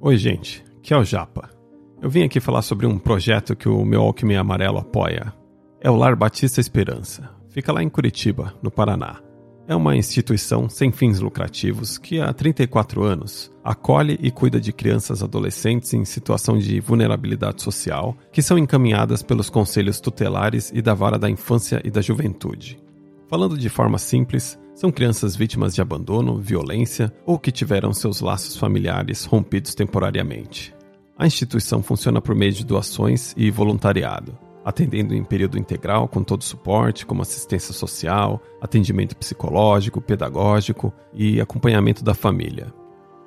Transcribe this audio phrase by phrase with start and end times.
[0.00, 1.50] Oi, gente, que é o Japa.
[2.00, 5.34] Eu vim aqui falar sobre um projeto que o meu Alckmin Amarelo apoia.
[5.80, 7.28] É o Lar Batista Esperança.
[7.48, 9.20] Fica lá em Curitiba, no Paraná.
[9.66, 15.20] É uma instituição sem fins lucrativos que há 34 anos acolhe e cuida de crianças
[15.20, 21.18] adolescentes em situação de vulnerabilidade social que são encaminhadas pelos conselhos tutelares e da vara
[21.18, 22.80] da infância e da juventude.
[23.28, 28.56] Falando de forma simples, são crianças vítimas de abandono, violência ou que tiveram seus laços
[28.56, 30.74] familiares rompidos temporariamente.
[31.16, 36.42] A instituição funciona por meio de doações e voluntariado, atendendo em período integral com todo
[36.42, 42.72] suporte, como assistência social, atendimento psicológico, pedagógico e acompanhamento da família.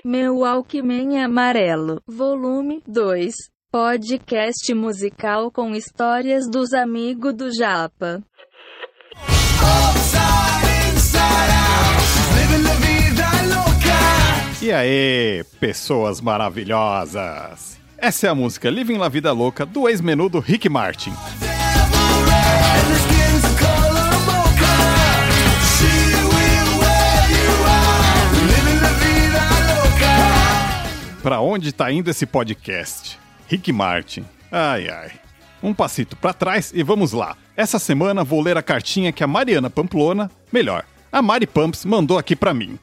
[0.04, 3.34] Meu Walkman Amarelo, Volume 2.
[3.72, 8.22] Podcast musical com histórias dos amigos do Japa.
[14.62, 17.80] E aí, pessoas maravilhosas!
[17.98, 21.14] Essa é a música Living La Vida Louca do ex-menudo Rick Martin.
[31.64, 33.18] Onde tá indo esse podcast?
[33.48, 34.26] Rick Martin.
[34.52, 35.12] Ai ai.
[35.62, 37.38] Um passito para trás e vamos lá.
[37.56, 42.18] Essa semana vou ler a cartinha que a Mariana Pamplona, melhor, a Mari Pumps mandou
[42.18, 42.78] aqui para mim.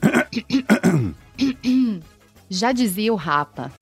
[2.48, 3.72] Já dizia o Rapa.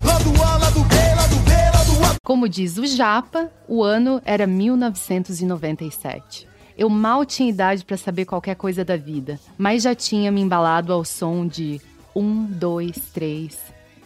[2.24, 6.48] Como diz o Japa, o ano era 1997.
[6.74, 10.90] Eu mal tinha idade para saber qualquer coisa da vida, mas já tinha me embalado
[10.90, 11.82] ao som de
[12.16, 13.58] um, dois, três,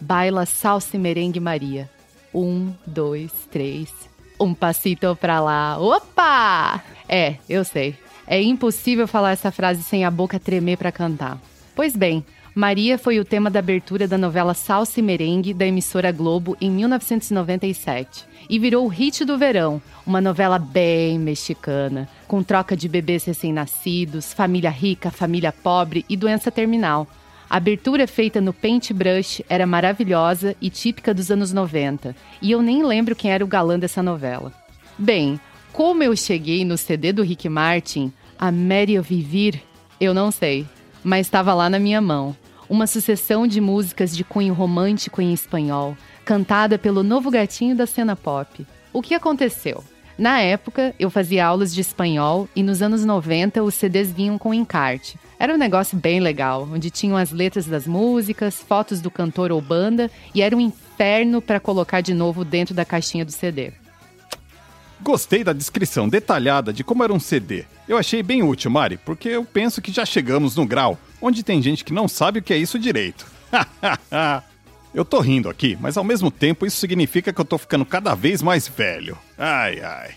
[0.03, 1.89] Baila salsa e merengue Maria.
[2.33, 3.89] Um, dois, três.
[4.37, 5.77] Um passito pra lá.
[5.79, 6.83] Opa!
[7.07, 7.95] É, eu sei.
[8.27, 11.39] É impossível falar essa frase sem a boca tremer para cantar.
[11.73, 16.11] Pois bem, Maria foi o tema da abertura da novela Salsa e Merengue da emissora
[16.11, 22.75] Globo em 1997 e virou o hit do verão, uma novela bem mexicana, com troca
[22.75, 27.07] de bebês recém-nascidos, família rica, família pobre e doença terminal.
[27.49, 32.83] A abertura feita no paintbrush era maravilhosa e típica dos anos 90, e eu nem
[32.83, 34.51] lembro quem era o galã dessa novela.
[34.97, 35.39] Bem,
[35.71, 39.61] como eu cheguei no CD do Rick Martin, A Mary Vivir,
[39.99, 40.65] eu não sei,
[41.03, 42.35] mas estava lá na minha mão.
[42.69, 48.15] Uma sucessão de músicas de cunho romântico em espanhol, cantada pelo novo gatinho da cena
[48.15, 48.65] pop.
[48.91, 49.83] O que aconteceu?
[50.17, 54.53] Na época, eu fazia aulas de espanhol e nos anos 90 os CDs vinham com
[54.53, 55.17] encarte.
[55.39, 59.59] Era um negócio bem legal, onde tinham as letras das músicas, fotos do cantor ou
[59.59, 63.73] banda, e era um inferno para colocar de novo dentro da caixinha do CD.
[65.01, 67.65] Gostei da descrição detalhada de como era um CD.
[67.89, 71.61] Eu achei bem útil, Mari, porque eu penso que já chegamos no grau onde tem
[71.61, 73.25] gente que não sabe o que é isso direito.
[74.93, 78.13] eu tô rindo aqui, mas ao mesmo tempo isso significa que eu tô ficando cada
[78.13, 79.17] vez mais velho.
[79.45, 80.11] Ai, ai.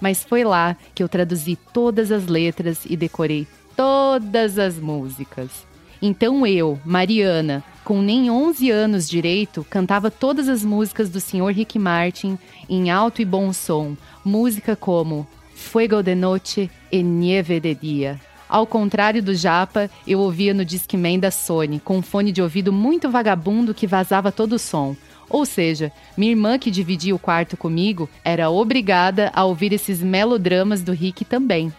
[0.00, 5.64] Mas foi lá que eu traduzi todas as letras e decorei todas as músicas.
[6.02, 11.52] Então eu, Mariana, com nem 11 anos direito, cantava todas as músicas do Sr.
[11.52, 12.36] Rick Martin
[12.68, 15.24] em alto e bom som, música como
[15.54, 18.20] Fuego de Noche e Nieve de Dia.
[18.48, 22.72] Ao contrário do Japa, eu ouvia no Discman da Sony, com um fone de ouvido
[22.72, 24.96] muito vagabundo que vazava todo o som.
[25.28, 30.82] Ou seja, minha irmã que dividia o quarto comigo era obrigada a ouvir esses melodramas
[30.82, 31.72] do Rick também.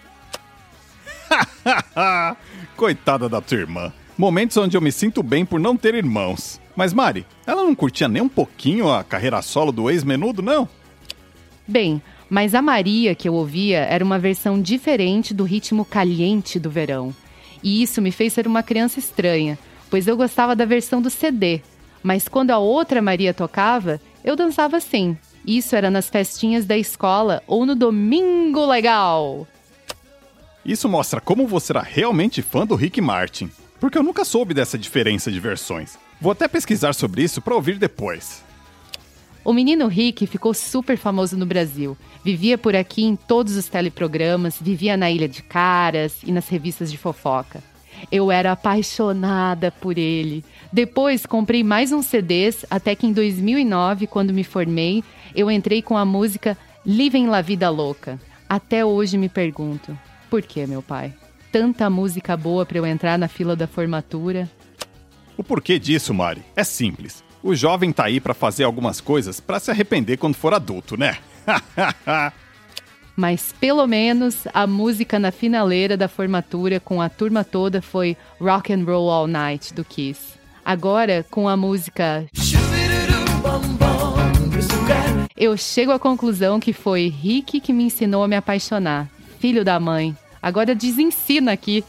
[2.75, 3.93] Coitada da tua irmã.
[4.17, 6.59] Momentos onde eu me sinto bem por não ter irmãos.
[6.75, 10.67] Mas Mari, ela não curtia nem um pouquinho a carreira solo do ex-menudo, não?
[11.67, 16.69] Bem, mas a Maria que eu ouvia era uma versão diferente do ritmo caliente do
[16.69, 17.13] verão.
[17.63, 19.57] E isso me fez ser uma criança estranha,
[19.89, 21.61] pois eu gostava da versão do CD.
[22.03, 25.17] Mas quando a outra Maria tocava, eu dançava sim.
[25.45, 29.47] Isso era nas festinhas da escola ou no Domingo Legal.
[30.65, 33.49] Isso mostra como você era realmente fã do Rick Martin,
[33.79, 35.97] porque eu nunca soube dessa diferença de versões.
[36.21, 38.43] Vou até pesquisar sobre isso para ouvir depois.
[39.43, 41.97] O menino Rick ficou super famoso no Brasil.
[42.23, 46.91] Vivia por aqui em todos os teleprogramas, vivia na Ilha de Caras e nas revistas
[46.91, 47.63] de fofoca.
[48.11, 50.43] Eu era apaixonada por ele.
[50.71, 55.03] Depois comprei mais uns CDs, até que em 2009, quando me formei,
[55.35, 58.19] eu entrei com a música Living La Vida Louca.
[58.47, 59.97] Até hoje me pergunto,
[60.29, 61.13] por que, meu pai?
[61.51, 64.49] Tanta música boa para eu entrar na fila da formatura.
[65.37, 67.23] O porquê disso, Mari, é simples.
[67.41, 71.17] O jovem tá aí para fazer algumas coisas para se arrepender quando for adulto, né?
[73.19, 78.71] Mas pelo menos a música na finaleira da formatura com a turma toda foi Rock
[78.71, 80.39] and Roll All Night do Kiss.
[80.63, 82.25] Agora com a música
[85.35, 89.09] Eu chego à conclusão que foi Rick que me ensinou a me apaixonar.
[89.37, 90.15] Filho da mãe.
[90.41, 91.83] Agora desensina aqui.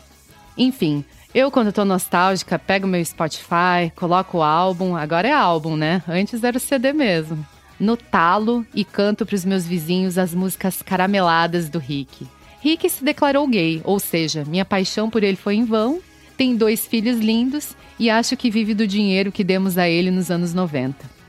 [0.59, 6.03] Enfim, eu, quando tô nostálgica, pego meu Spotify, coloco o álbum, agora é álbum, né?
[6.09, 7.47] Antes era CD mesmo.
[7.81, 12.27] No talo e canto pros meus vizinhos as músicas carameladas do Rick.
[12.61, 16.01] Rick se declarou gay, ou seja, minha paixão por ele foi em vão,
[16.37, 20.31] tem dois filhos lindos e acho que vive do dinheiro que demos a ele nos
[20.31, 21.21] anos 90.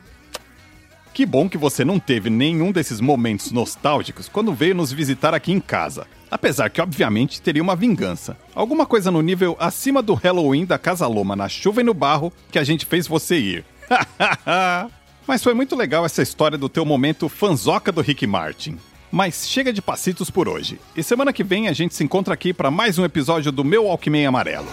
[1.13, 5.51] Que bom que você não teve nenhum desses momentos nostálgicos quando veio nos visitar aqui
[5.51, 6.05] em casa.
[6.29, 8.37] Apesar que, obviamente, teria uma vingança.
[8.55, 12.31] Alguma coisa no nível acima do Halloween da Casa Loma na chuva e no barro
[12.49, 13.65] que a gente fez você ir.
[15.27, 18.77] Mas foi muito legal essa história do teu momento fanzoca do Rick Martin.
[19.11, 20.79] Mas chega de passitos por hoje.
[20.95, 23.87] E semana que vem a gente se encontra aqui para mais um episódio do Meu
[23.87, 24.67] Alckmin Amarelo.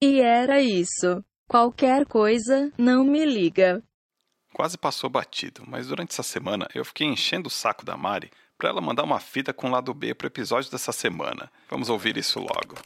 [0.00, 1.24] E era isso.
[1.48, 3.82] Qualquer coisa, não me liga.
[4.52, 8.70] Quase passou batido, mas durante essa semana eu fiquei enchendo o saco da Mari para
[8.70, 11.50] ela mandar uma fita com o lado B pro episódio dessa semana.
[11.68, 12.76] Vamos ouvir isso logo.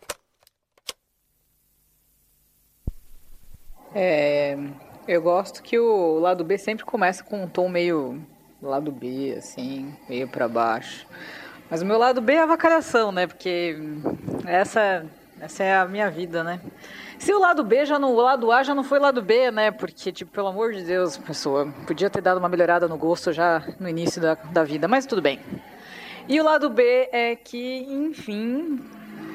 [3.95, 4.57] É,
[5.07, 8.25] eu gosto que o lado B sempre começa com um tom meio
[8.63, 11.07] lado B, assim, meio para baixo.
[11.71, 13.27] Mas o meu lado B é a avacalhação, né?
[13.27, 13.77] Porque
[14.45, 15.07] essa,
[15.41, 16.61] essa é a minha vida, né?
[17.21, 19.71] Se o lado B já não, o lado A já não foi lado B, né?
[19.71, 23.63] Porque, tipo, pelo amor de Deus, pessoa, podia ter dado uma melhorada no gosto já
[23.79, 25.39] no início da, da vida, mas tudo bem.
[26.27, 28.81] E o lado B é que, enfim,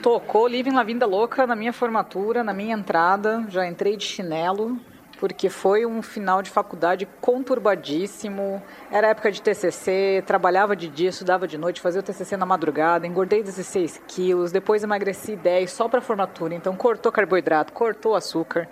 [0.01, 4.79] tocou Living La Vida Louca na minha formatura, na minha entrada, já entrei de chinelo,
[5.19, 8.61] porque foi um final de faculdade conturbadíssimo.
[8.91, 13.07] Era época de TCC, trabalhava de dia, estudava de noite, fazia o TCC na madrugada,
[13.07, 16.53] engordei 16 quilos, depois emagreci 10 só para formatura.
[16.53, 18.67] Então cortou carboidrato, cortou açúcar.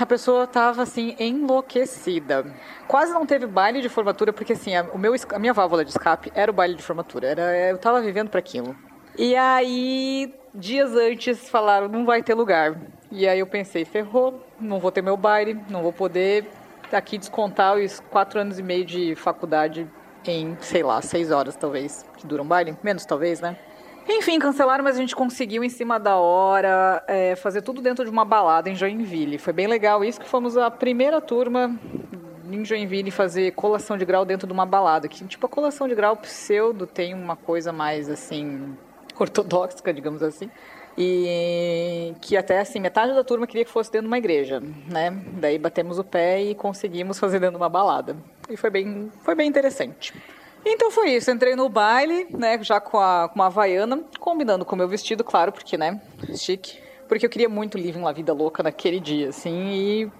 [0.00, 2.44] A pessoa estava assim enlouquecida.
[2.88, 5.90] Quase não teve baile de formatura porque assim a, o meu, a minha válvula de
[5.90, 7.28] escape era o baile de formatura.
[7.28, 8.76] Era, eu estava vivendo para aquilo.
[9.16, 12.76] E aí dias antes falaram não vai ter lugar.
[13.14, 16.46] E aí eu pensei, ferrou, não vou ter meu baile, não vou poder
[16.90, 19.86] aqui descontar os quatro anos e meio de faculdade
[20.26, 23.58] em, sei lá, seis horas talvez, que dura um baile, menos talvez, né?
[24.08, 28.10] Enfim, cancelaram, mas a gente conseguiu em cima da hora é, fazer tudo dentro de
[28.10, 29.36] uma balada em Joinville.
[29.36, 31.78] Foi bem legal isso que fomos a primeira turma
[32.50, 35.06] em Joinville fazer colação de grau dentro de uma balada.
[35.06, 38.74] Que tipo a colação de grau pseudo tem uma coisa mais assim
[39.18, 40.50] ortodoxa, digamos assim
[40.96, 45.10] e que até assim metade da turma queria que fosse dentro de uma igreja, né?
[45.34, 48.16] Daí batemos o pé e conseguimos fazer dentro de uma balada
[48.48, 50.12] e foi bem, foi bem interessante.
[50.64, 54.74] Então foi isso, entrei no baile, né, já com a, com uma havaiana, combinando com
[54.76, 56.00] o meu vestido, claro, porque, né,
[56.36, 56.80] chique.
[57.08, 60.12] Porque eu queria muito Living La Vida Louca naquele dia, assim, e,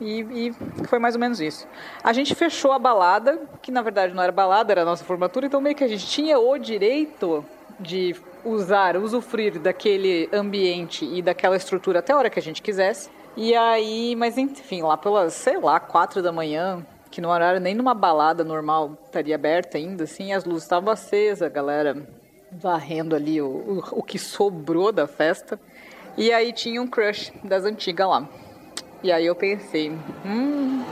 [0.00, 1.66] e, e, foi mais ou menos isso.
[2.02, 5.46] A gente fechou a balada, que na verdade não era balada, era a nossa formatura,
[5.46, 7.44] então meio que a gente tinha o direito
[7.78, 8.14] de
[8.44, 13.10] usar, usufruir daquele ambiente e daquela estrutura até a hora que a gente quisesse.
[13.36, 17.74] E aí, mas enfim, lá pelas, sei lá, quatro da manhã, que no horário nem
[17.74, 22.06] numa balada normal estaria aberta ainda, assim, as luzes estavam acesas, a galera
[22.50, 25.58] varrendo ali o, o, o que sobrou da festa.
[26.16, 28.28] E aí tinha um crush das antigas lá.
[29.02, 29.90] E aí eu pensei,
[30.24, 30.84] hum,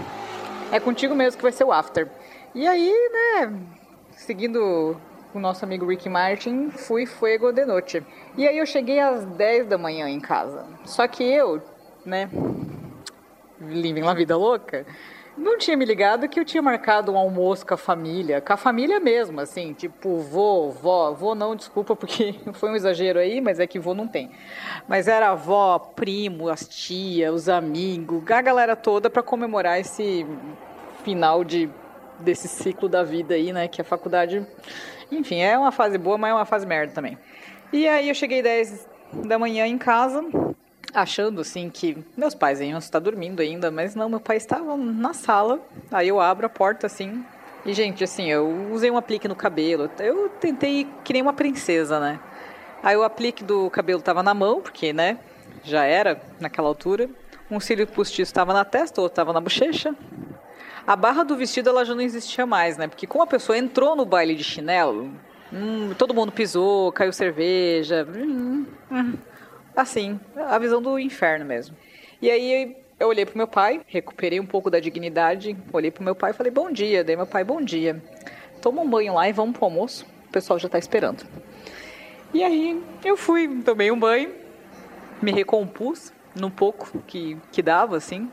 [0.72, 2.08] é contigo mesmo que vai ser o after.
[2.54, 3.60] E aí, né,
[4.16, 4.96] seguindo
[5.34, 8.04] o nosso amigo Ricky Martin, fui Fuego de Noite.
[8.36, 10.64] E aí eu cheguei às 10 da manhã em casa.
[10.84, 11.62] Só que eu,
[12.04, 12.28] né,
[13.60, 14.84] living la vida louca,
[15.36, 18.56] não tinha me ligado que eu tinha marcado um almoço com a família, com a
[18.56, 23.58] família mesmo, assim, tipo, vô, vó, vô não, desculpa, porque foi um exagero aí, mas
[23.58, 24.30] é que vô não tem.
[24.86, 30.26] Mas era avó, primo, as tia, os amigos, a galera toda para comemorar esse
[31.02, 31.70] final de
[32.18, 34.46] desse ciclo da vida aí, né, que a faculdade,
[35.16, 37.18] enfim, é uma fase boa, mas é uma fase merda também.
[37.72, 38.86] E aí eu cheguei 10
[39.24, 40.24] da manhã em casa,
[40.94, 45.12] achando assim que meus pais iam estar dormindo ainda, mas não, meu pai estava na
[45.12, 45.60] sala.
[45.90, 47.24] Aí eu abro a porta assim.
[47.64, 49.88] E, gente, assim, eu usei um aplique no cabelo.
[49.98, 52.18] Eu tentei que nem uma princesa, né?
[52.82, 55.18] Aí o aplique do cabelo estava na mão, porque, né?
[55.62, 57.08] Já era naquela altura.
[57.48, 59.94] Um cílio postiço estava na testa, outro estava na bochecha.
[60.86, 62.88] A barra do vestido ela já não existia mais, né?
[62.88, 65.12] Porque como a pessoa entrou no baile de chinelo,
[65.52, 68.06] hum, todo mundo pisou, caiu cerveja.
[68.08, 69.14] Hum, hum,
[69.76, 71.76] assim, a visão do inferno mesmo.
[72.20, 76.14] E aí eu olhei pro meu pai, recuperei um pouco da dignidade, olhei pro meu
[76.14, 77.04] pai e falei bom dia.
[77.04, 78.02] Dei meu pai bom dia.
[78.60, 80.04] Toma um banho lá e vamos pro almoço.
[80.28, 81.24] O pessoal já tá esperando.
[82.34, 84.32] E aí eu fui, tomei um banho,
[85.20, 88.30] me recompus no pouco que, que dava, assim.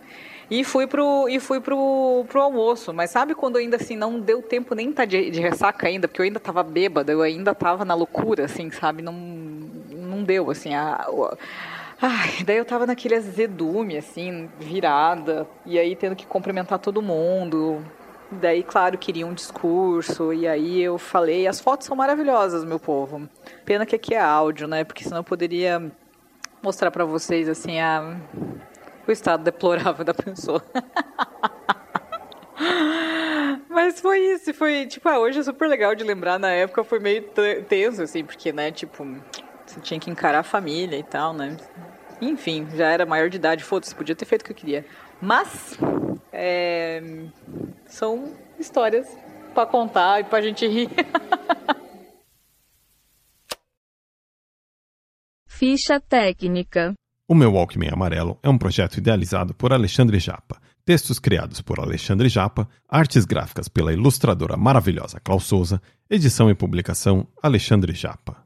[0.49, 2.91] E fui pro, e fui pro, pro almoço.
[2.93, 6.21] Mas sabe quando ainda assim não deu tempo nem tá de, de ressaca ainda, porque
[6.21, 9.03] eu ainda tava bêbada, eu ainda tava na loucura, assim, sabe?
[9.03, 11.37] Não, não deu, assim, a, a
[12.01, 17.83] Ai, daí eu tava naquele azedume, assim, virada, e aí tendo que cumprimentar todo mundo.
[18.31, 23.27] Daí, claro, queria um discurso, e aí eu falei, as fotos são maravilhosas, meu povo.
[23.65, 24.85] Pena que aqui é áudio, né?
[24.85, 25.91] Porque senão eu poderia
[26.61, 28.17] mostrar para vocês, assim, a,
[29.07, 30.63] o estado deplorável da pessoa.
[33.69, 36.99] Mas foi isso, foi, tipo, ah, hoje é super legal de lembrar, na época foi
[36.99, 37.23] meio
[37.67, 39.05] tenso, assim, porque, né, tipo,
[39.65, 41.55] você tinha que encarar a família e tal, né?
[42.21, 44.85] Enfim, já era maior de idade, foda-se, podia ter feito o que eu queria.
[45.21, 45.77] Mas,
[46.33, 47.01] é,
[47.85, 49.07] são histórias
[49.53, 50.89] para contar e pra gente rir.
[55.59, 56.93] Ficha técnica.
[57.27, 62.29] O Meu Walkman Amarelo é um projeto idealizado por Alexandre Japa, textos criados por Alexandre
[62.29, 68.41] Japa, artes gráficas pela ilustradora maravilhosa Klaus Souza, edição e publicação Alexandre Japa.